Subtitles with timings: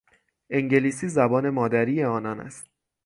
[0.49, 2.69] انگلیسی زبان مادری آنان است.